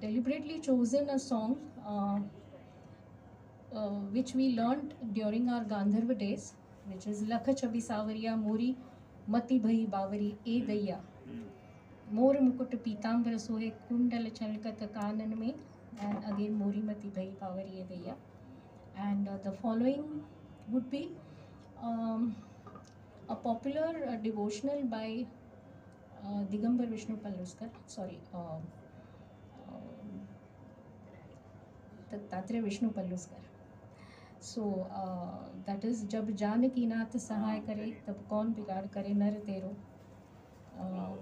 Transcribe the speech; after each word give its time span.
deliberately 0.00 0.60
chosen 0.60 1.08
a 1.10 1.18
song 1.18 1.56
uh, 1.86 2.18
uh, 3.74 3.88
which 4.16 4.34
we 4.34 4.54
learnt 4.56 4.94
during 5.14 5.48
our 5.48 5.64
Gandharva 5.64 6.18
days, 6.18 6.54
which 6.86 7.06
is 7.06 7.22
Lakha 7.22 7.54
Chabi 7.60 7.82
Savariya 7.84 8.38
Mori 8.40 8.76
Mati 9.26 9.58
Bhai 9.58 9.86
Bavari 9.90 10.34
E 10.44 10.62
Daya. 10.62 10.98
मोर 12.14 12.38
मुकुट 12.40 12.74
पीताम्बर 12.82 13.36
सोहे 13.44 13.68
कुंडल 13.88 14.28
चलकत 14.34 14.82
कानन 14.94 15.32
में 15.38 15.54
and 16.04 16.24
again 16.32 16.52
Mori 16.58 16.82
Mati 16.88 17.08
Bhai 17.08 17.32
Bavari 17.40 17.80
E 17.80 17.84
Daya. 17.90 18.14
And 18.96 19.28
uh, 19.28 19.38
the 19.42 19.52
following 19.52 20.22
would 20.68 20.88
be 20.90 21.10
um, 21.82 22.36
a 23.28 23.34
popular 23.34 23.92
uh, 24.08 24.16
devotional 24.16 24.82
by 24.84 25.26
uh, 26.24 26.42
Digambar 26.52 26.88
Vishnu 26.88 27.16
Paluskar, 27.16 27.68
sorry, 27.86 28.18
uh, 28.34 28.58
um, 29.68 30.20
Dattatreya 32.12 32.60
Vishnu 32.62 32.90
Paluskar 32.96 33.42
so 34.44 34.62
that 35.66 35.84
is 35.84 36.06
जब 36.14 36.30
जानकी 36.42 36.86
नाथ 36.86 37.16
सहाय 37.20 37.60
करे 37.66 37.90
तब 38.06 38.26
कौन 38.30 38.52
बिगाड़ 38.54 38.86
करे 38.94 39.14
नर 39.14 39.38
तेरो? 39.46 39.74
Uh, 40.76 41.16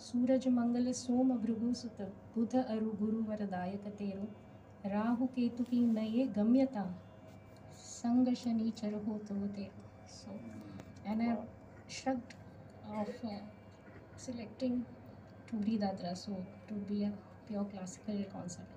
सूरज 0.00 0.46
मंगल 0.48 0.90
सोम 0.92 1.30
भृगु 1.38 1.72
सुत 1.74 2.00
बुध 2.34 2.54
अरु 2.56 2.90
गुरु 3.00 3.22
वरदायक 3.24 3.86
तेरो। 3.98 4.26
राहु 4.90 5.26
केतु 5.34 5.64
की 5.64 5.80
नये 5.86 6.24
गम्यता 6.36 6.84
संग 7.80 8.32
शनिचर 8.42 8.94
हो 9.06 9.18
तो 9.28 9.34
तेरो। 9.56 9.82
So 10.08 10.30
and 11.06 11.22
I 11.22 11.36
shrugged 11.88 12.34
of 12.90 13.08
uh, 13.24 13.40
selecting 14.16 14.84
Turi 15.50 15.78
Dadra 15.78 16.16
so 16.16 16.36
to 16.68 16.74
be 16.90 17.04
a 17.04 17.12
pure 17.48 17.64
classical 17.64 18.22
concert 18.32 18.76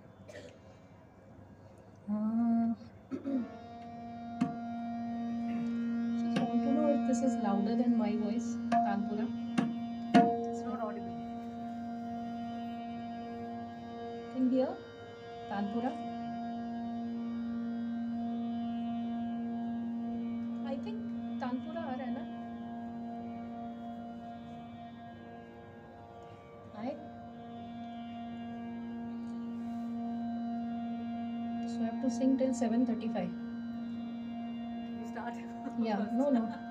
this 7.07 7.23
is 7.23 7.37
louder 7.37 7.75
than 7.75 7.95
sing 32.11 32.37
till 32.37 32.53
7:35. 32.53 33.29
You 34.99 35.07
start. 35.11 35.33
Yeah, 35.79 36.05
no, 36.13 36.29
no. 36.29 36.53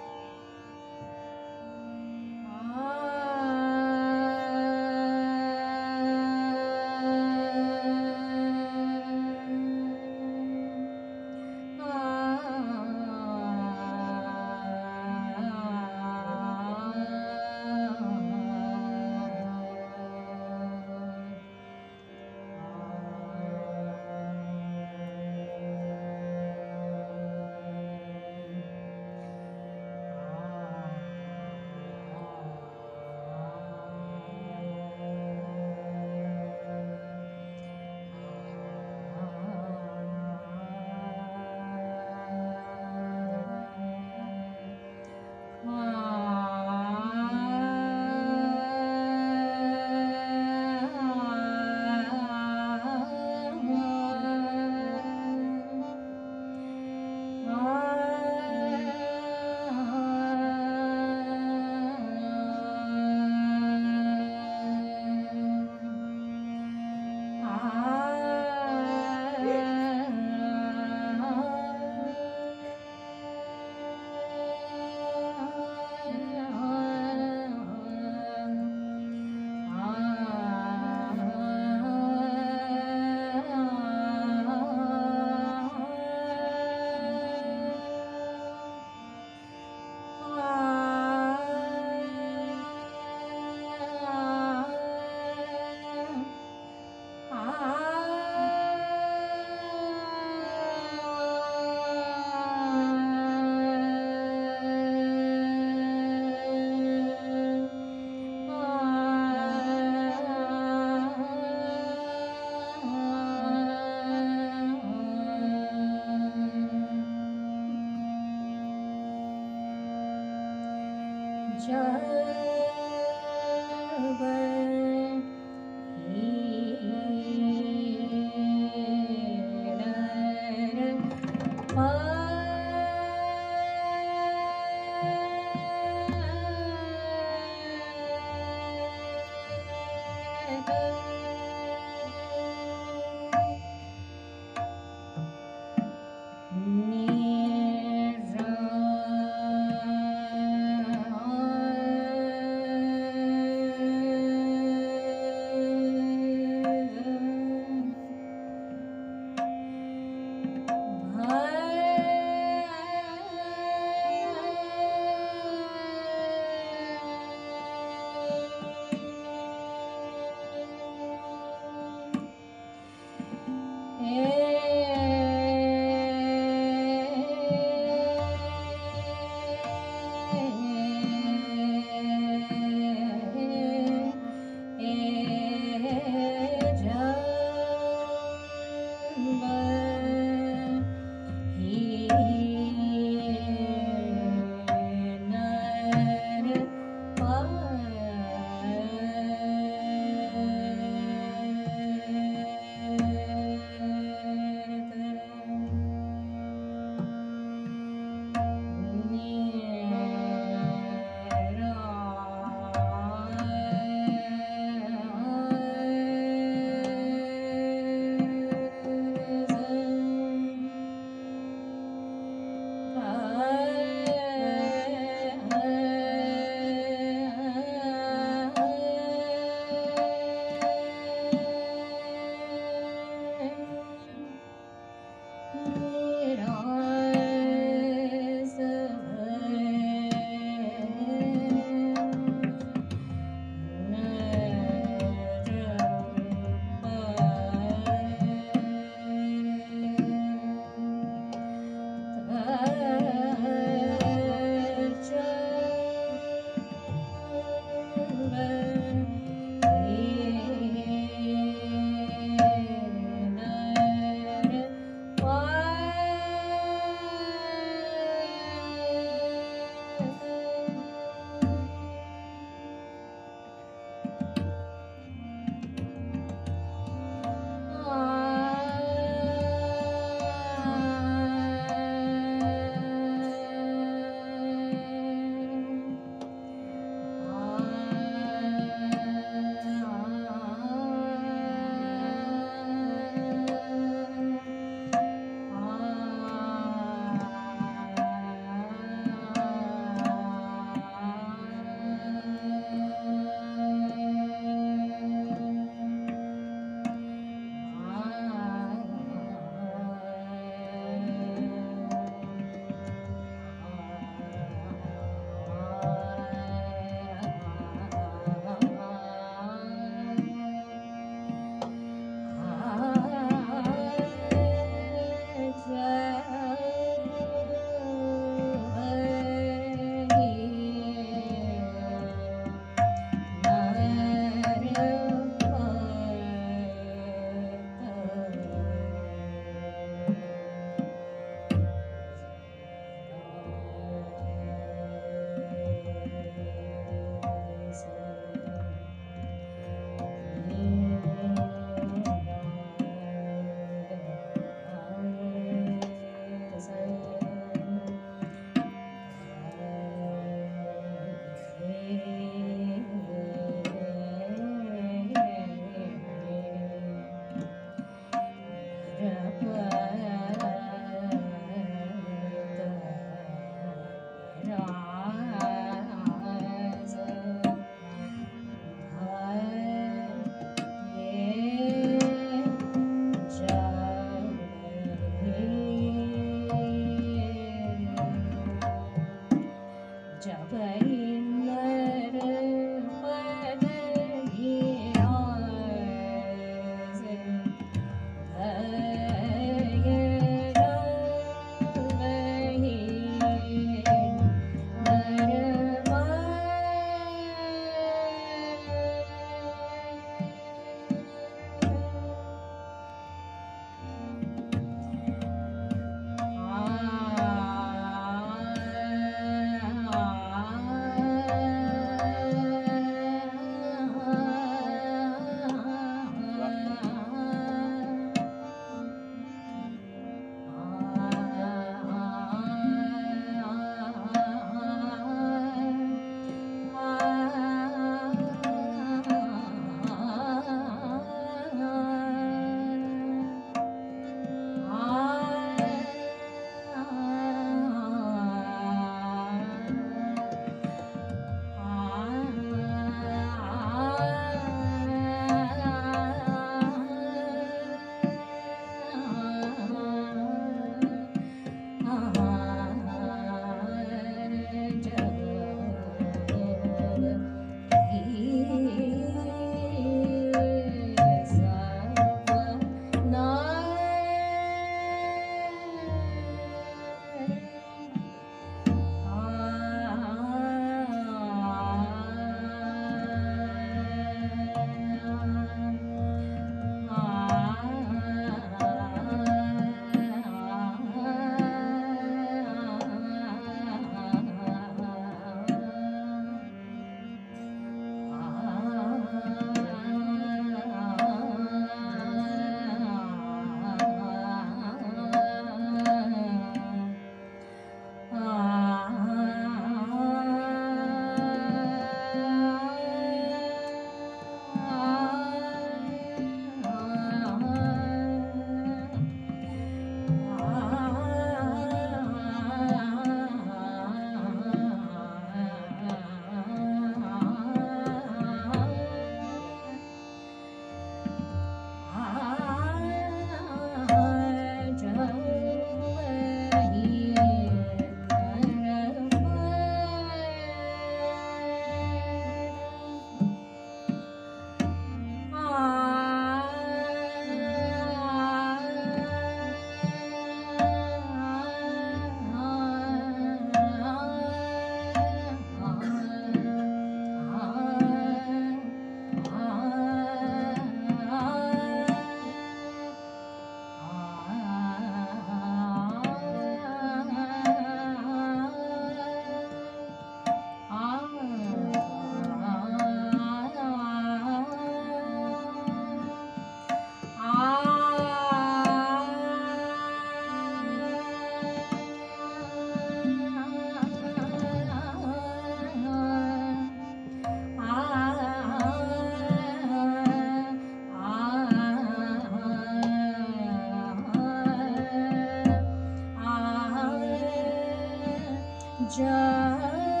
啊 599.41 600.00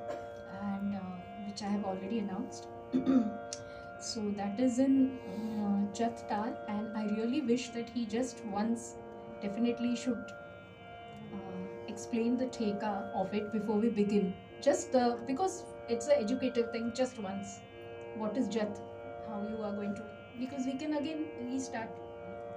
and 0.61 0.95
uh, 0.95 0.99
which 1.47 1.61
I 1.61 1.69
have 1.69 1.85
already 1.85 2.19
announced. 2.19 2.67
so 3.99 4.33
that 4.37 4.59
is 4.59 4.79
in 4.79 5.19
uh, 5.61 5.93
Jath 5.93 6.27
Tal, 6.27 6.55
and 6.67 6.97
I 6.97 7.05
really 7.15 7.41
wish 7.41 7.69
that 7.69 7.89
he 7.89 8.05
just 8.05 8.45
once 8.45 8.95
definitely 9.41 9.95
should 9.95 10.23
uh, 11.33 11.87
explain 11.87 12.37
the 12.37 12.45
theka 12.45 13.13
of 13.15 13.33
it 13.33 13.51
before 13.51 13.77
we 13.77 13.89
begin. 13.89 14.33
Just 14.61 14.95
uh, 14.95 15.17
because 15.27 15.63
it's 15.89 16.07
an 16.07 16.15
educative 16.19 16.71
thing, 16.71 16.91
just 16.95 17.19
once. 17.19 17.59
What 18.15 18.37
is 18.37 18.47
Jath? 18.47 18.81
How 19.27 19.45
you 19.49 19.63
are 19.63 19.73
going 19.73 19.95
to? 19.95 20.03
Because 20.39 20.65
we 20.65 20.73
can 20.73 20.93
again 20.93 21.25
restart. 21.51 21.89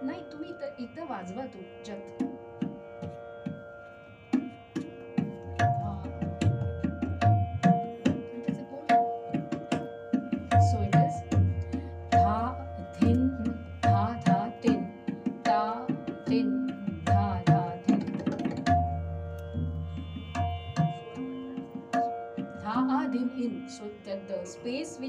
नाही 0.03 0.21
तुम्ही 0.33 0.51
इथं 0.51 0.83
एकदा 0.83 1.05
वाजवा 1.05 1.45
तो 1.55 1.59
जत 1.87 2.34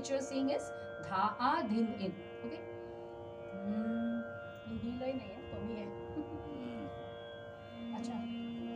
which 0.05 0.09
you 0.09 0.17
are 0.17 0.25
seeing 0.29 0.49
is 0.57 0.69
धा 1.07 1.21
आ 1.41 1.51
धिन 1.69 1.87
इन 2.07 2.11
okay 2.45 2.59
हम्म, 3.53 4.21
ही 4.67 4.77
ही 4.83 4.91
line 4.99 5.19
आहे 5.19 5.33
हं, 5.33 5.41
कमी 5.51 5.75
आहे 5.75 5.85
अच्छा 7.97 8.13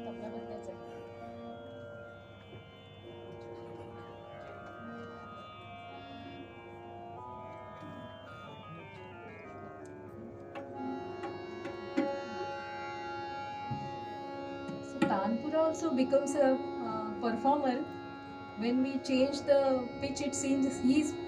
तबला 0.05 0.27
बदलायचा 0.29 0.71
आहे. 0.71 0.83
So 14.81 14.99
Tanpura 14.99 15.55
also 15.67 15.91
becomes 15.91 16.35
a 16.35 16.57
uh, 16.83 17.11
performer 17.21 17.83
when 18.57 18.83
we 18.83 18.99
change 18.99 19.41
the 19.41 19.87
pitch. 20.01 20.21
It 20.21 20.35
seems 20.35 20.79
he's 20.81 21.13
or 21.13 21.18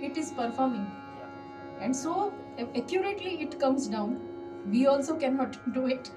it 0.00 0.16
is 0.16 0.32
performing, 0.32 0.86
and 1.80 1.96
so 1.96 2.34
accurately 2.58 3.40
it 3.42 3.58
comes 3.60 3.88
down. 3.88 4.20
We 4.64 4.86
also 4.86 5.16
cannot 5.16 5.58
do 5.74 5.86
it. 5.86 6.10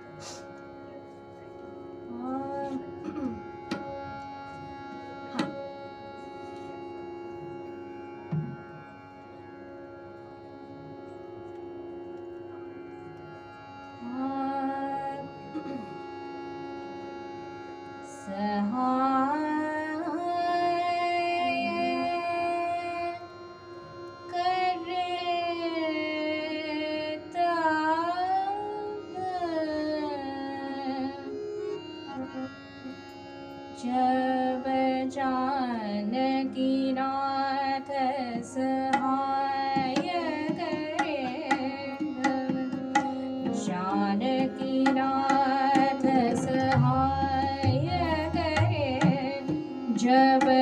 जब 50.03 50.52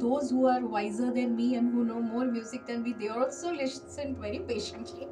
those 0.00 0.30
who 0.30 0.46
are 0.46 0.66
wiser 0.66 1.12
than 1.12 1.36
me 1.36 1.54
and 1.54 1.70
who 1.72 1.84
know 1.84 2.00
more 2.00 2.24
music 2.26 2.66
than 2.66 2.82
me, 2.82 2.92
they 2.98 3.08
also 3.08 3.52
listen 3.52 4.16
very 4.20 4.40
patiently. 4.40 5.08